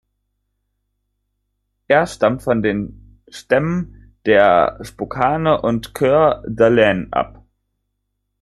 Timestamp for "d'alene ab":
6.47-7.45